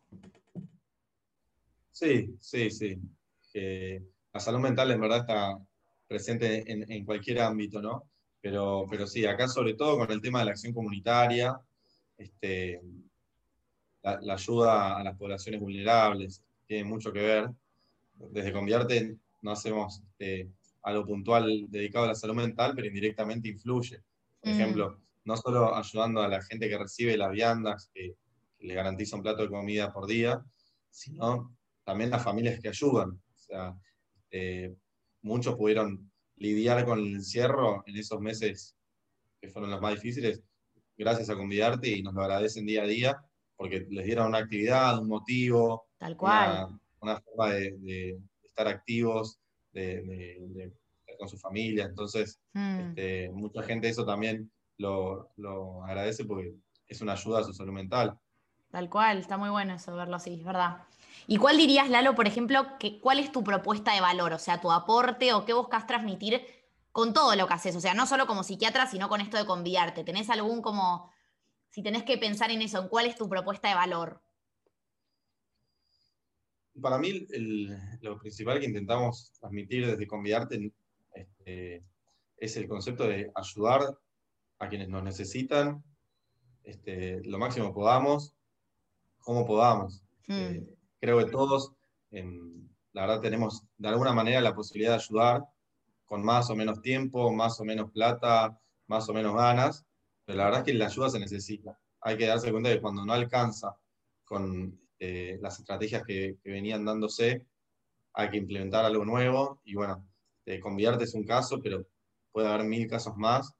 [1.91, 2.97] Sí, sí, sí.
[4.31, 5.59] la salud mental en verdad está
[6.07, 8.09] presente en, cualquier ámbito, ¿no?
[8.39, 11.59] Pero, pero sí, acá sobre todo con el tema de la acción comunitaria,
[12.17, 12.81] este,
[14.01, 17.49] la, ayuda a las poblaciones vulnerables, tiene mucho que ver.
[18.31, 20.51] Desde Conviarte no hacemos este,
[20.83, 24.01] algo puntual dedicado a la salud mental, pero indirectamente influye.
[24.41, 24.55] Por mm.
[24.55, 28.15] ejemplo, no solo ayudando a la gente que recibe las viandas, que,
[28.59, 30.43] le garantiza un plato de comida por día,
[30.89, 33.11] sino también las familias que ayudan.
[33.11, 33.75] O sea,
[34.31, 34.75] eh,
[35.21, 38.75] muchos pudieron lidiar con el encierro en esos meses
[39.39, 40.41] que fueron los más difíciles,
[40.97, 43.23] gracias a Convidarte y nos lo agradecen día a día,
[43.55, 46.67] porque les dieron una actividad, un motivo, Tal cual.
[46.67, 49.39] Una, forma de, estar activos,
[49.71, 51.85] de, estar con su familia.
[51.85, 52.79] Entonces, mm.
[52.79, 55.29] este, mucha gente eso también lo,
[55.85, 56.53] agradece porque
[56.87, 58.17] es una ayuda a su salud mental.
[58.71, 60.83] Tal cual, está muy bueno eso, verlo así, es verdad.
[61.25, 64.33] ¿Y cuál dirías, Lalo, por ejemplo, que, cuál es tu propuesta de valor?
[64.33, 66.45] O sea, tu aporte o qué buscas transmitir
[66.91, 67.75] con todo lo que haces.
[67.75, 70.03] O sea, no solo como psiquiatra, sino con esto de convidarte.
[70.03, 71.11] ¿Tenés algún como,
[71.69, 74.21] si tenés que pensar en eso, en cuál es tu propuesta de valor?
[76.81, 77.27] Para mí,
[78.01, 80.71] lo principal que intentamos transmitir desde convidarte
[81.13, 81.83] este,
[82.37, 83.97] es el concepto de ayudar
[84.59, 85.83] a quienes nos necesitan
[86.63, 88.35] este, lo máximo podamos,
[89.19, 90.03] como podamos.
[90.27, 90.33] Hmm.
[90.33, 90.67] Eh,
[90.99, 91.73] creo que todos,
[92.11, 95.45] la verdad, tenemos de alguna manera la posibilidad de ayudar
[96.05, 99.85] con más o menos tiempo, más o menos plata, más o menos ganas,
[100.25, 101.79] pero la verdad es que la ayuda se necesita.
[102.01, 103.77] Hay que darse cuenta de que cuando no alcanza
[104.25, 107.45] con eh, las estrategias que, venían dándose,
[108.13, 110.05] hay que implementar algo nuevo y bueno,
[110.45, 111.85] eh, convidarte es un caso, pero
[112.31, 113.53] puede haber mil casos más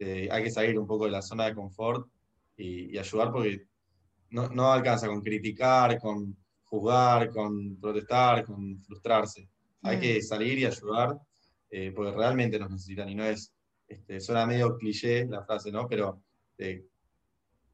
[0.00, 2.08] este, hay que salir un poco de la zona de confort
[2.56, 3.66] y, ayudar porque
[4.30, 9.48] no, alcanza con criticar, con juzgar, con protestar, con frustrarse.
[9.82, 10.22] Hay que mm.
[10.22, 11.18] salir y ayudar
[11.70, 13.52] eh, porque realmente nos necesitan y no es,
[13.86, 15.86] este, suena medio cliché la frase, ¿no?
[15.86, 16.22] Pero
[16.56, 16.86] te,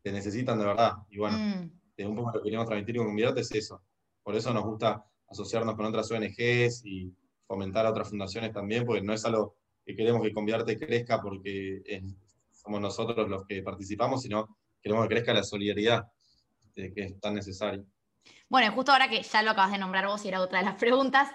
[0.05, 0.95] necesitan de verdad.
[1.11, 1.71] Y bueno, mm.
[1.99, 3.83] Un poco lo que queremos transmitir con Convidarte es eso.
[4.23, 7.15] Por eso nos gusta asociarnos con otras ONGs y
[7.47, 11.83] fomentar a otras fundaciones también, porque no es algo que queremos que Conviarte crezca porque
[12.51, 16.11] somos nosotros los que participamos, sino queremos que crezca la solidaridad
[16.75, 17.83] que es tan necesaria.
[18.49, 20.75] Bueno, justo ahora que ya lo acabas de nombrar vos y era otra de las
[20.81, 21.31] preguntas,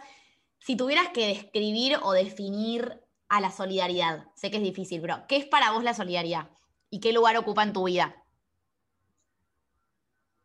[0.59, 5.37] si tuvieras que describir o definir a la solidaridad, sé que es difícil, pero ¿qué
[5.37, 6.49] es para vos la solidaridad?
[6.89, 8.20] ¿Y qué lugar ocupa en tu vida?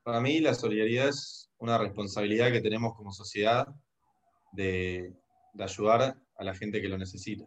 [0.07, 3.67] Para mí la solidaridad es una responsabilidad que tenemos como sociedad
[4.53, 5.13] de,
[5.53, 7.45] de ayudar a la gente que lo necesita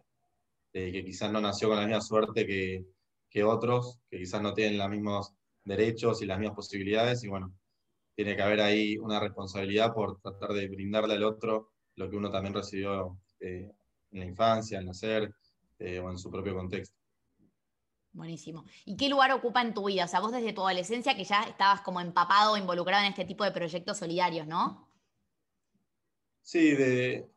[0.72, 4.90] que quizás no nació con la misma suerte que, otros, que quizás no tienen los
[4.90, 7.52] mismos derechos y las mismas posibilidades, y bueno,
[8.14, 12.30] tiene que haber ahí una responsabilidad por tratar de brindarle al otro lo que uno
[12.30, 13.70] también recibió eh,
[14.12, 15.32] en la infancia, al nacer
[15.78, 16.99] eh, o en su propio contexto.
[18.12, 18.64] Buenísimo.
[18.84, 20.04] ¿Y qué lugar ocupa en tu vida?
[20.04, 23.44] O sea, vos desde tu adolescencia que ya estabas como empapado, involucrado en este tipo
[23.44, 24.88] de proyectos solidarios, ¿no?
[26.42, 27.30] Sí, de,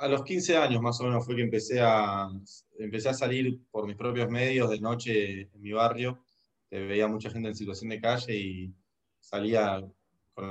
[0.00, 2.30] a los 15 años más o menos fue que empecé a,
[2.78, 6.22] empecé a salir por mis propios medios de noche en mi barrio.
[6.70, 8.74] veía mucha gente en situación de calle y
[9.18, 9.84] salía
[10.32, 10.48] con,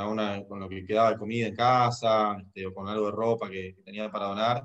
[0.47, 3.77] con lo que quedaba de comida en casa este, o con algo de ropa que,
[3.83, 4.63] tenía para donar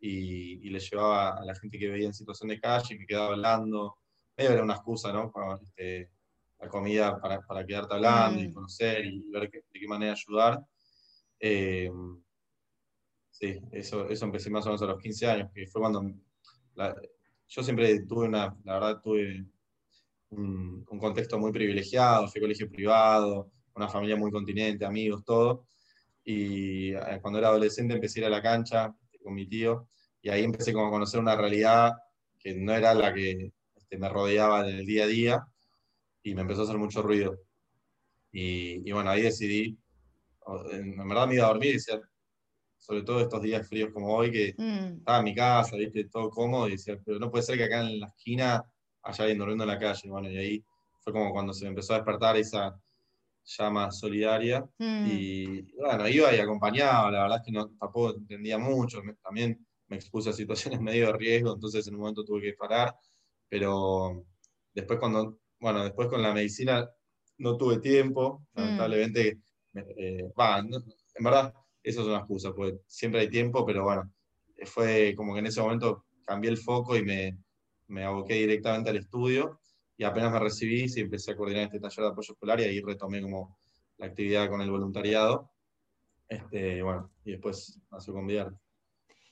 [0.00, 3.28] y, y, le llevaba a la gente que veía en situación de calle, que quedaba
[3.28, 3.96] hablando.
[4.38, 5.30] Medio era una excusa, ¿no?
[5.62, 6.10] Este,
[6.58, 8.54] la comida para, para quedarte hablando y mm.
[8.54, 10.64] conocer y ver de qué manera ayudar.
[11.38, 11.90] Eh,
[13.38, 16.04] Sí, eso, eso empecé más o menos a los 15 años, que fue cuando
[17.46, 19.46] yo siempre tuve una, la verdad tuve
[20.30, 25.68] un, contexto muy privilegiado, fui colegio privado, una familia muy continente, amigos, todo.
[26.24, 29.88] Y eh, cuando era adolescente empecé a ir a la cancha con mi tío
[30.20, 31.92] y ahí empecé como a conocer una realidad
[32.40, 33.52] que no era la que
[33.88, 35.46] este, me rodeaba en el día a día
[36.22, 37.38] y me empezó a hacer mucho ruido.
[38.30, 39.78] Y, y bueno, ahí decidí,
[40.72, 42.00] en verdad me iba a dormir y decía,
[42.76, 44.98] sobre todo estos días fríos como hoy, que mm.
[44.98, 47.80] estaba en mi casa, viste, todo cómodo, y decía, pero no puede ser que acá
[47.80, 48.62] en la esquina
[49.02, 50.08] haya alguien durmiendo en la calle.
[50.08, 50.64] Bueno, y ahí
[51.00, 52.78] fue como cuando se empezó a despertar esa
[53.44, 54.68] llama solidaria.
[54.78, 55.06] Mm.
[55.10, 59.96] Y bueno, iba y acompañaba, la verdad es que no, tampoco entendía mucho, también me
[59.96, 62.94] expuse a situaciones medio de riesgo, entonces en un momento tuve que parar,
[63.48, 64.24] pero
[64.74, 66.88] después cuando, bueno, después con la medicina
[67.38, 68.60] no tuve tiempo, mm.
[68.60, 69.40] lamentablemente,
[69.74, 74.12] eh, en verdad eso es una excusa, pues siempre hay tiempo, pero bueno,
[74.64, 77.38] fue como que en ese momento cambié el foco y me,
[77.86, 79.60] me aboqué directamente al estudio
[79.96, 82.80] y apenas me recibí, sí empecé a coordinar este taller de apoyo escolar y ahí
[82.80, 83.58] retomé como
[83.96, 85.50] la actividad con el voluntariado.
[86.28, 88.56] Este, bueno, y después nació Convidarte.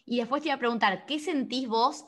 [0.05, 2.07] Y después te iba a preguntar, ¿qué sentís vos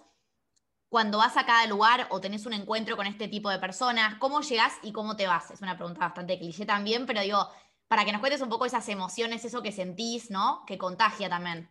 [0.88, 4.14] cuando vas a cada lugar o tenés un encuentro con este tipo de personas?
[4.18, 5.51] ¿Cómo llegás y cómo te vas?
[5.51, 7.46] Es una pregunta bastante cliché también, pero digo,
[7.88, 10.64] para que nos cuentes un poco esas emociones, eso que sentís, ¿no?
[10.66, 11.68] Que contagia también.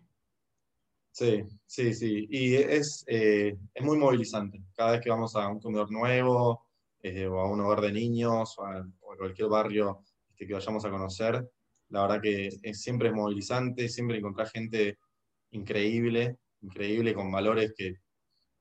[1.11, 2.27] Sí, sí, sí.
[2.29, 4.61] Y es, eh, es muy movilizante.
[4.75, 6.67] Cada vez que vamos a un comedor nuevo,
[7.01, 8.85] eh, o a un hogar de niños, o a,
[9.17, 11.49] cualquier barrio este, que vayamos a conocer,
[11.89, 14.99] la verdad que es, siempre es movilizante, siempre encontrar gente
[15.51, 17.95] increíble, increíble, con valores que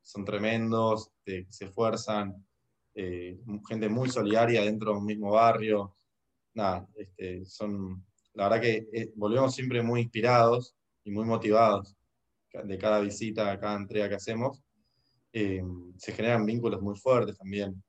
[0.06, 2.46] son tremendos, que se esfuerzan,
[2.94, 5.96] eh, gente muy solidaria dentro de un mismo barrio.
[6.54, 11.96] Nada, este, son, la verdad que eh, volvemos siempre muy inspirados y muy motivados
[12.52, 14.62] de cada visita, cada entrega que hacemos.
[15.32, 15.60] Eh,
[15.96, 17.82] se generan vínculos muy fuertes también,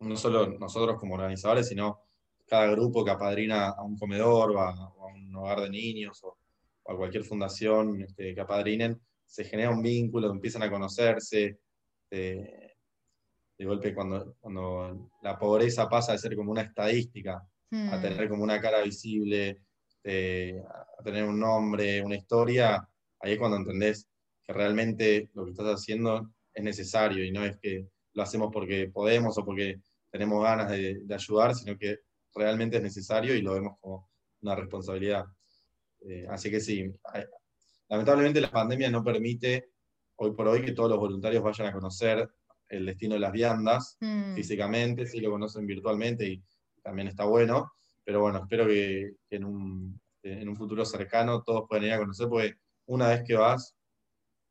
[0.00, 2.00] no solo nosotros como organizadores, sino
[2.46, 6.38] cada grupo que apadrina a un comedor o a, un hogar de niños o,
[6.86, 8.98] a cualquier fundación este, que apadrinen,
[9.34, 11.58] se genera un vínculo, empiezan a conocerse.
[12.08, 18.00] de golpe, cuando, cuando la pobreza pasa de ser como una estadística a hmm.
[18.00, 19.60] tener como una cara visible,
[20.04, 24.06] a tener un nombre, una historia, ahí es cuando entendés
[24.44, 28.88] que realmente lo que estás haciendo es necesario y no es que lo hacemos porque
[28.88, 29.80] podemos o porque
[30.12, 31.98] tenemos ganas de, de ayudar, sino que
[32.36, 34.08] realmente es necesario y lo vemos como
[34.42, 35.24] una responsabilidad.
[36.06, 36.92] Eh, así que sí,
[37.88, 39.70] lamentablemente la pandemia no permite
[40.16, 42.28] hoy por hoy que todos los voluntarios vayan a conocer
[42.68, 44.34] el destino de las viandas mm.
[44.34, 46.42] físicamente, sí lo conocen virtualmente y
[46.82, 47.72] también está bueno,
[48.04, 52.28] pero bueno, espero que, en, un, en, un, futuro cercano todos puedan ir a conocer,
[52.28, 52.54] porque
[52.86, 53.74] una vez que vas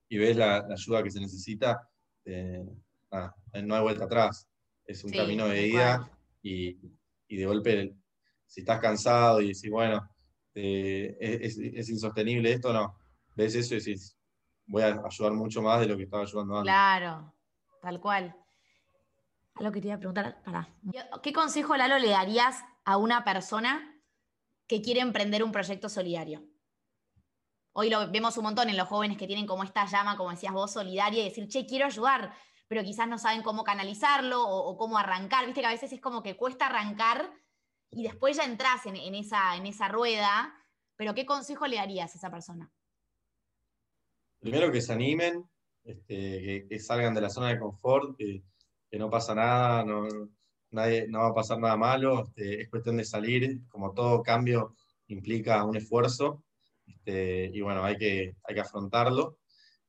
[0.10, 1.88] y ves la, ayuda que se necesita,
[2.26, 2.66] eh,
[3.64, 4.48] no hay vuelta atrás,
[4.86, 6.78] es un camino de ida y,
[7.28, 7.96] y de golpe,
[8.48, 10.08] si estás cansado y decís, bueno,
[10.56, 12.96] eh, es, insostenible esto, no.
[13.36, 14.18] Ves eso y decís,
[14.66, 16.72] voy a ayudar mucho más de lo que estaba ayudando antes.
[16.72, 17.34] Claro,
[17.82, 18.36] tal cual.
[19.56, 20.68] Algo que te iba a preguntar, para.
[21.22, 24.02] ¿Qué consejo, Lalo, le darías a una persona
[24.68, 26.44] que quiere emprender un proyecto solidario?
[27.74, 30.54] Hoy lo vemos un montón en los jóvenes que tienen como esta llama, como decías
[30.54, 32.34] vos, solidaria y decir, che, quiero ayudar
[32.74, 35.46] pero quizás no saben cómo canalizarlo o, cómo arrancar.
[35.46, 37.32] Viste que a veces es como que cuesta arrancar
[37.92, 40.56] y después ya entras en, esa, en esa rueda,
[40.96, 42.72] pero ¿qué consejo le darías a esa persona?
[44.44, 45.46] Primero que se animen,
[45.86, 48.44] este, que, salgan de la zona de confort, que,
[49.00, 50.06] no pasa nada, no,
[50.72, 54.76] nadie, no va a pasar nada malo, este, es cuestión de salir, como todo cambio
[55.08, 56.44] implica un esfuerzo,
[56.86, 59.40] este, y bueno, hay que, hay que afrontarlo.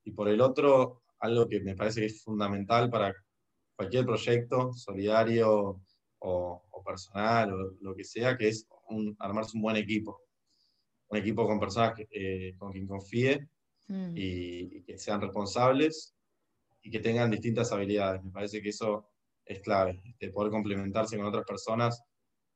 [0.05, 3.13] Y por el otro, algo que me parece que es fundamental para
[3.75, 5.83] cualquier proyecto solidario
[6.21, 8.69] o, personal o lo que sea, que es
[9.19, 10.21] armarse un buen equipo.
[11.09, 13.49] Un equipo con personas eh, con quien confíe
[13.89, 14.15] mm.
[14.17, 16.15] y, que sean responsables
[16.83, 18.23] y que tengan distintas habilidades.
[18.23, 19.11] Me parece que eso
[19.45, 22.03] es clave, este, poder complementarse con otras personas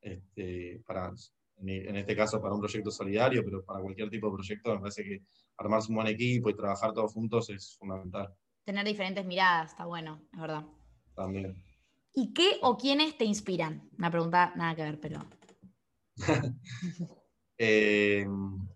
[0.00, 1.12] este, para,
[1.58, 5.04] en este caso para un proyecto solidario, pero para cualquier tipo de proyecto, me parece
[5.04, 5.22] que
[5.56, 8.34] armarse un buen equipo y trabajar todos juntos es fundamental
[8.68, 10.66] tener diferentes miradas, está bueno, es verdad.
[11.14, 11.56] También.
[12.12, 13.88] ¿Y qué o quiénes te inspiran?
[13.96, 15.20] Una pregunta nada que ver, pero.
[17.58, 18.24] Eh,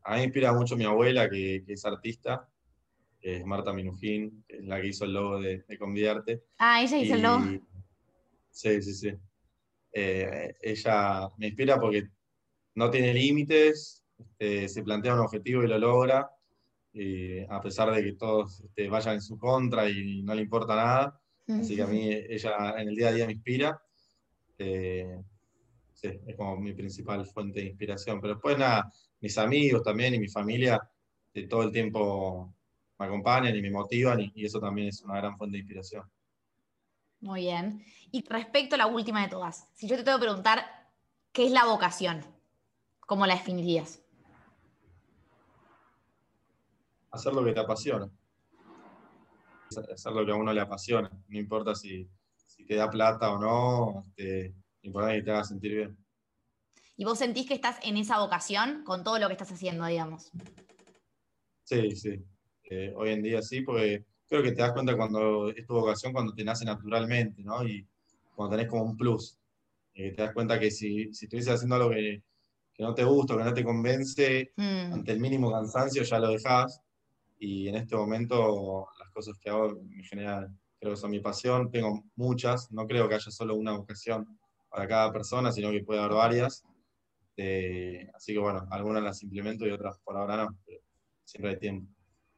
[0.04, 2.48] a mí me inspira mucho mi abuela, que, es artista,
[3.20, 6.42] que es Marta Minujín, que es la que hizo el logo de, de Convidarte.
[6.58, 7.44] Ah, ella hizo el logo.
[8.50, 9.12] Sí, sí, sí.
[9.92, 12.08] Eh, ella me inspira porque
[12.74, 16.30] no tiene límites, este, se plantea un objetivo y lo logra
[17.48, 21.20] a pesar de que todos este, vayan en su contra y no le importa nada.
[21.48, 23.82] Así que a mí ella en el día a día me inspira.
[24.58, 25.20] Eh,
[26.02, 28.20] es como mi principal fuente de inspiración.
[28.20, 30.80] Pero después nada, mis amigos también y mi familia
[31.32, 32.54] de todo el tiempo
[32.98, 36.04] me acompañan y me motivan y, y eso también es una gran fuente de inspiración.
[37.20, 37.84] Muy bien.
[38.10, 40.64] Y respecto a la última de todas, si yo te tengo que preguntar,
[41.32, 42.24] ¿qué es la vocación?
[43.00, 44.02] ¿Cómo la definirías?
[47.12, 48.10] hacer lo que te apasiona.
[49.70, 51.10] Hacer lo que a uno le apasiona.
[51.28, 52.08] No importa si,
[52.66, 55.96] te da plata o no, este, importa que te haga sentir bien.
[56.96, 60.30] ¿Y vos sentís que estás en esa vocación con todo lo que estás haciendo, digamos?
[61.64, 62.22] Sí, sí.
[62.64, 66.12] Eh, hoy en día sí, porque creo que te das cuenta cuando es tu vocación,
[66.12, 67.66] cuando te nace naturalmente, ¿no?
[67.66, 67.86] Y
[68.34, 69.38] cuando tenés como un plus.
[69.94, 72.22] Eh, te das cuenta que si, si estuvieses haciendo algo que,
[72.78, 74.92] no te gusta, que no te convence, mm.
[74.92, 76.82] ante el mínimo cansancio ya lo dejás
[77.38, 81.70] y en este momento las cosas que hago me generan creo que son mi pasión,
[81.70, 84.36] tengo muchas, no creo que haya solo una vocación
[84.72, 86.64] para cada persona, sino que puede haber varias.
[87.36, 90.56] Eh, así que bueno, algunas las implemento y otras por ahora no,
[91.24, 91.92] siempre hay tiempo.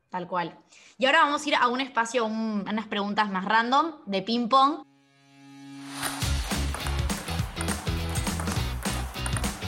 [0.09, 0.59] Tal cual.
[0.99, 4.85] Y ahora vamos a ir a un espacio, unas preguntas más random de ping pong.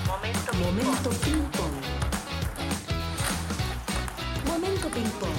[0.07, 1.75] Momento, Momento ping pong.
[4.47, 5.37] Momento ping pong.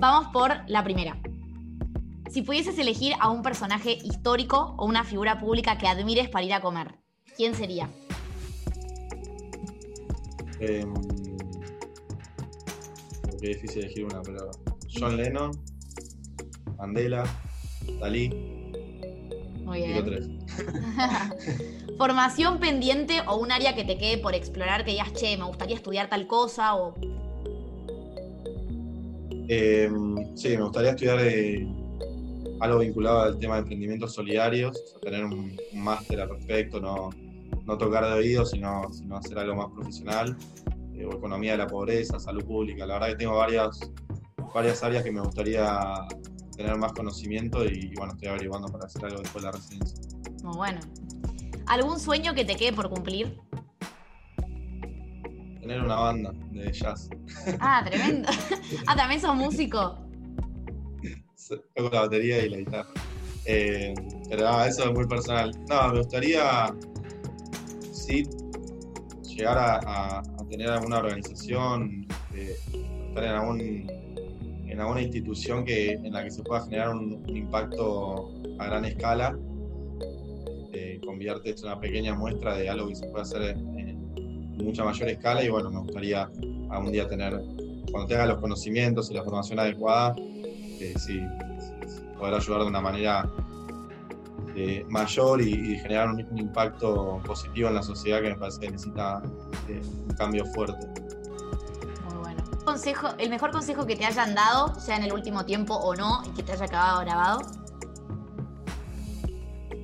[0.00, 1.27] Vamos por la primera.
[2.30, 6.52] Si pudieses elegir a un personaje histórico o una figura pública que admires para ir
[6.52, 6.94] a comer,
[7.36, 7.88] ¿quién sería?
[10.60, 10.84] Eh,
[13.40, 14.50] qué difícil elegir una, pero
[14.92, 15.52] John Lennon,
[16.76, 17.24] Mandela,
[17.98, 18.28] Dalí.
[19.64, 20.04] Muy bien.
[20.04, 20.28] Tres.
[21.98, 25.76] ¿Formación pendiente o un área que te quede por explorar que digas, che, me gustaría
[25.76, 26.94] estudiar tal cosa o...
[29.48, 31.66] Em, sí, me gustaría estudiar eh,
[32.60, 37.10] algo vinculado al tema de emprendimientos solidarios, tener un, máster al respecto, no,
[37.64, 40.36] no tocar de oído, sino, sino hacer algo más profesional.
[40.98, 42.84] Eh, o economía de la pobreza, salud pública.
[42.84, 43.78] La verdad que tengo varias,
[44.52, 45.78] varias áreas que me gustaría
[46.56, 49.96] tener más conocimiento y, bueno, estoy averiguando para hacer algo después de la residencia.
[50.42, 50.80] Muy bueno.
[51.66, 53.38] ¿Algún sueño que te quede por cumplir?
[55.60, 57.08] Tener una banda de jazz.
[57.60, 58.28] Ah, tremendo.
[58.88, 60.07] ah, también sos músico.
[61.48, 62.88] Toco la batería y la guitarra.
[63.44, 63.94] Eh,
[64.28, 65.52] pero eso es muy personal.
[65.68, 66.74] No, me gustaría,
[67.92, 68.28] sí,
[69.22, 72.56] llegar a, tener alguna organización, eh,
[73.08, 78.30] estar en, algún, en alguna institución que, en la que se pueda generar un, impacto
[78.58, 79.38] a gran escala,
[80.72, 83.98] eh, convierte en una pequeña muestra de algo que se puede hacer en,
[84.56, 86.28] mucha mayor escala y bueno, me gustaría
[86.70, 87.40] algún día tener,
[87.92, 90.16] cuando tenga los conocimientos y la formación adecuada,
[90.80, 91.22] eh, sí,
[92.18, 93.28] poder ayudar de una manera
[94.60, 99.22] eh, mayor y, generar un, impacto positivo en la sociedad que me parece que necesita
[99.68, 100.84] eh, un cambio fuerte.
[102.08, 102.42] Muy bueno.
[102.64, 106.22] Consejo, ¿El mejor consejo que te hayan dado, sea en el último tiempo o no,
[106.26, 107.40] y que te haya acabado grabado?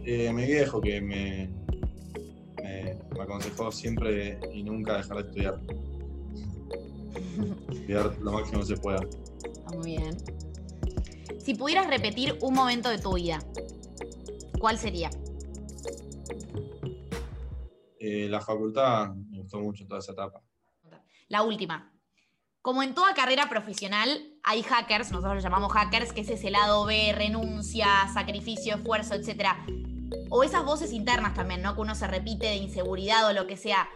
[0.04, 1.50] Eh, mi viejo que me,
[2.61, 5.61] me, aconsejó siempre y nunca dejar de estudiar.
[7.70, 9.00] estudiar lo máximo que se pueda.
[9.72, 10.16] Muy bien.
[11.44, 13.38] Si pudieras repetir un momento de tu vida,
[14.59, 15.11] ¿cuál sería?
[18.00, 20.40] Eh, la facultad me gustó mucho toda esa etapa.
[21.28, 21.92] La última.
[22.62, 24.09] Como en toda carrera profesional,
[24.42, 29.48] hay hackers, nosotros los llamamos hackers, que es ese lado B, renuncia, sacrificio, esfuerzo, etc.
[30.30, 31.74] O esas voces internas también, ¿no?
[31.74, 33.87] Que uno se repite de inseguridad o lo que sea.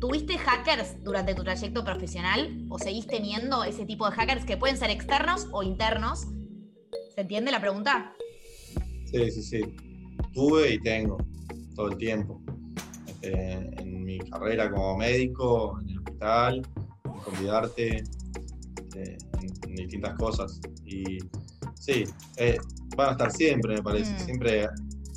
[0.00, 2.66] ¿Tuviste hackers durante tu trayecto profesional?
[2.70, 6.26] ¿O seguís teniendo ese tipo de hackers que pueden ser externos o internos?
[7.14, 8.14] ¿Se entiende la pregunta?
[9.06, 9.62] Sí, sí, sí
[10.32, 11.18] tuve y tengo
[11.74, 12.40] todo el tiempo.
[13.06, 16.62] Este, en mi carrera como médico, en el hospital,
[17.04, 18.04] en convidarte,
[18.76, 19.16] este,
[19.68, 20.60] en, distintas cosas.
[20.84, 21.18] Y
[21.74, 22.04] sí,
[22.36, 22.58] eh,
[22.96, 24.12] van a estar siempre, me parece.
[24.12, 24.18] Mm.
[24.18, 24.68] Siempre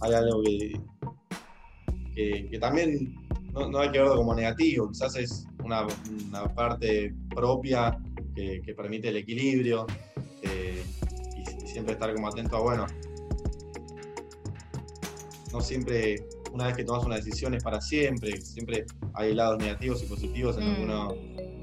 [0.02, 0.80] hay algo que,
[2.50, 3.16] que, también
[3.52, 5.88] no, hay que verlo como negativo, quizás es una,
[6.56, 7.98] parte propia
[8.36, 9.88] que, permite el equilibrio
[10.42, 10.84] eh,
[11.76, 12.88] siempre estar como atento a, bueno,
[15.52, 20.02] no siempre, una vez que tomas una decisión es para siempre, siempre hay lados negativos
[20.02, 20.84] y positivos en lo que mm.
[20.86, 21.16] uno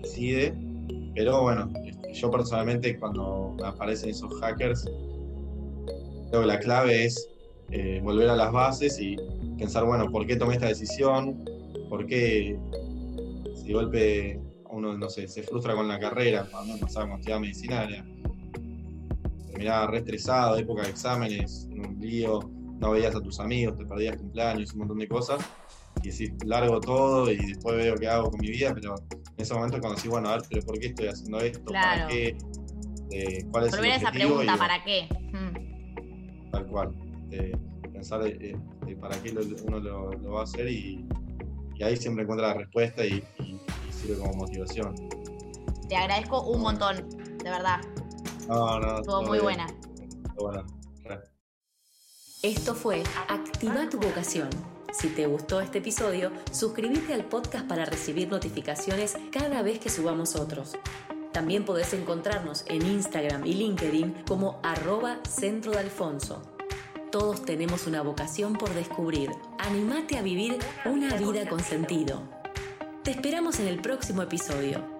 [0.03, 0.55] decide,
[1.14, 1.72] pero bueno,
[2.12, 4.85] yo personalmente cuando aparecen esos hackers,
[6.29, 7.31] creo que la clave es
[7.70, 9.16] eh, volver a las bases y
[9.57, 11.42] pensar, bueno, ¿por qué tomé esta decisión?
[11.88, 12.59] ¿Por qué
[13.57, 17.40] si de golpe uno, no sé, se frustra con la carrera, cuando pasaba con estudiaba
[17.40, 17.88] medicina,
[19.52, 22.40] terminaba re estresado, época de exámenes, en un lío,
[22.78, 25.40] no veías a tus amigos, te perdías cumpleaños, un montón de cosas,
[26.02, 29.55] y decís, largo todo y después veo qué hago con mi vida, pero en ese
[29.55, 31.64] momento cuando decís, bueno, a ver, pero ¿por qué estoy haciendo esto?
[31.64, 32.36] ¿Para qué?
[33.11, 35.07] Eh, ¿Cuál es Volver a esa pregunta, ¿para qué?
[35.32, 36.50] Hmm.
[36.50, 36.94] Tal cual.
[37.92, 38.57] pensar eh,
[39.00, 39.34] para qué
[39.66, 41.07] uno lo, va a hacer y,
[41.84, 43.22] ahí siempre encuentra la respuesta y,
[43.90, 44.94] sirve como motivación.
[45.88, 47.80] Te agradezco un montón, de verdad.
[48.49, 48.99] No, no.
[48.99, 49.66] Estuvo muy buena.
[50.36, 50.64] Bueno.
[52.43, 54.51] Esto fue Activa tu vocación.
[54.93, 60.34] Si te gustó este episodio, suscríbete al podcast para recibir notificaciones cada vez que subamos
[60.34, 60.72] otros.
[61.32, 66.43] También podés encontrarnos en Instagram y LinkedIn como arroba centro de Alfonso.
[67.11, 69.30] Todos tenemos una vocación por descubrir.
[69.59, 72.22] Animate a vivir una vida con sentido.
[73.03, 74.91] Te esperamos en el próximo episodio.